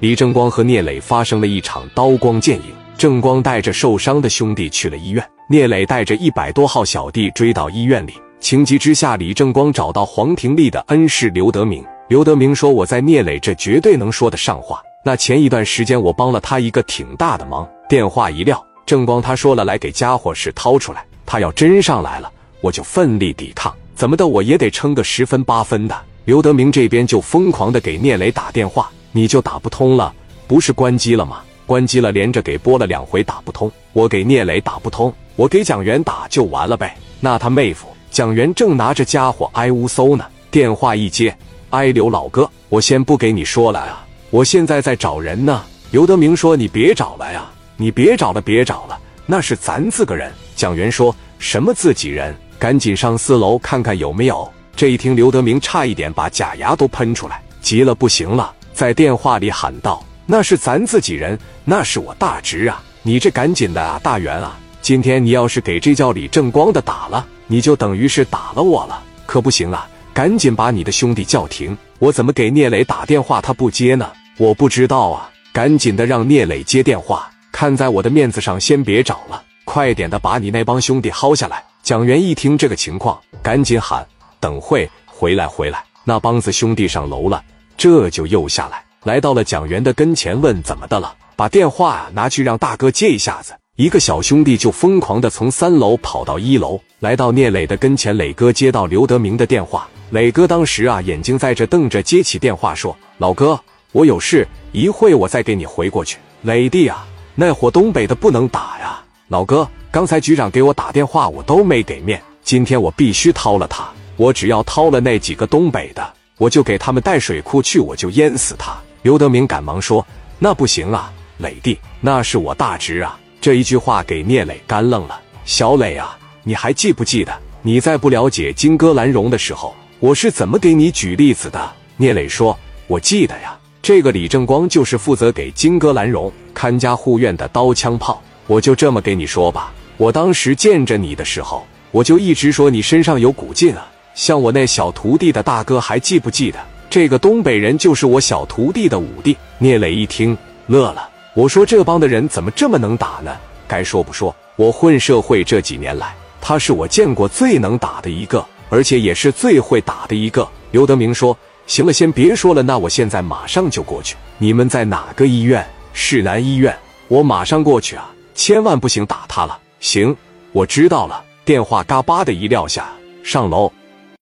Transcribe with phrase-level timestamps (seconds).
[0.00, 2.64] 李正光和聂磊发生了一场刀光剑影。
[2.96, 8.14] 正光带着受伤的兄弟去了医院，聂磊带着一百多号小弟追到医院里。
[8.40, 11.84] 情急之下，李正光找到黄庭丽的恩师刘德明。
[12.08, 14.82] 刘德明说：“我在聂磊这绝对能说得上话。
[15.04, 21.04] 那前一段时间我帮了他一个挺大的忙。”电话一撂，正光他说了：“来给家伙事掏出来。
[21.26, 22.32] 他要真上来了，
[22.62, 25.94] 我就奋力抵抗，怎么的我也得撑个十分八分的。”
[26.24, 30.12] 刘德明这边就疯狂的给聂磊打电话：“你就打不通了，
[30.46, 33.70] 不是关机了吗？”关机了，连着给拨了两回打不通。
[33.92, 36.96] 我给聂磊打不通，我给蒋元打就完了呗。
[37.20, 40.24] 那他妹夫蒋元正拿着家伙挨屋搜呢。
[40.50, 41.32] 电话一接，
[41.70, 45.62] 哎，刘老哥，我先不给你说了啊，我现在在找人呢。
[45.92, 52.34] 刘德明说：“你别找了呀，你别找了，别找了，那是咱自个人。”蒋元说什么自己人？
[52.58, 54.50] 赶紧上四楼看看有没有。
[54.74, 60.02] 这一听，刘德明差一点把假牙都喷出来，急了不行了，在电话里喊道。
[60.24, 62.82] 那是咱自己人，那是我大侄啊！
[63.02, 64.58] 你这赶紧的啊，大元啊！
[64.80, 69.86] 今天你要是给这叫李正光的打了，你就等于是打了我了，可不行啊！
[70.14, 71.76] 赶紧把你的兄弟叫停！
[71.98, 74.10] 我怎么给聂磊打电话他不接呢？
[74.38, 75.30] 我不知道啊！
[75.52, 81.62] 赶紧的让聂磊接电话，看在我的面子上，先别找了，快点的把你那帮兄弟薅下来！
[81.82, 84.06] 蒋元一听这个情况，赶紧喊
[84.40, 87.44] ：“等会回来，回来！”那帮子兄弟上楼了，
[87.80, 88.84] 这就又下来。
[89.04, 91.14] 来到了蒋元的跟前，问怎么的了？
[91.34, 93.54] 把电话拿去让大哥接一下子。
[93.76, 98.14] 一个小兄弟就疯狂的从三楼跑到一楼，来到聂磊的跟前。
[98.14, 103.58] 磊哥接到刘德明的电话，磊哥当时啊眼睛在这瞪着，接起电话说：“老哥，
[103.92, 109.02] 我有事，一会我再给你回过去。”磊弟啊，那伙东北的不能打呀！
[109.28, 113.88] 老哥，刚才局长给我打电话，我都没给面，今天我必须掏了他。
[114.18, 118.74] 我只要掏了那几个东北的，我就给他们带水库去，我就淹死他。
[119.02, 120.04] 刘德明赶忙说
[120.40, 125.20] ：“那不行啊，磊弟，那是我大侄啊！”这一句话给聂磊干愣了。
[125.44, 131.72] 小磊啊，你还记不记得你在不了解金戈兰荣的时候，我是怎么给你举例子的？
[131.98, 132.58] 聂磊说
[132.88, 138.22] ：“我记得呀，这个李正光就是负责给金戈兰荣看家护院的刀枪炮。
[138.46, 143.86] 我就这么给你说吧，我当时见着你的时候，我就一直说你身上有股劲啊。
[144.20, 146.58] 像我那小徒弟的大哥，还记不记得？”
[146.90, 149.34] 这个东北人就是我小徒弟的五弟。
[149.56, 150.36] 聂磊一听
[150.66, 153.34] 乐了，我说这帮的人怎么这么能打呢？
[153.66, 160.46] 该说不说，我混社会这几年来，他是我见过最能打的一个，而且也是最会打的一个。
[160.70, 161.34] 刘德明说
[161.66, 164.16] ：“行了，先别说了，那我现在马上就过去。
[164.36, 165.66] 你们在哪个医院？
[165.94, 166.76] 市南医院。
[167.08, 169.58] 我马上过去啊，千万不行打他了。
[169.80, 170.14] 行，
[170.52, 172.86] 我知道了。”电话嘎巴的一撂下，
[173.24, 173.72] 上楼。